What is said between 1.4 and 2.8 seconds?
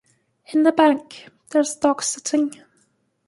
there is a dog sitting.